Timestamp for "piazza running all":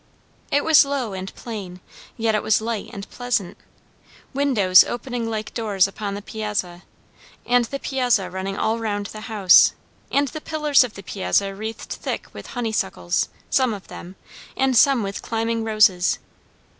7.77-8.79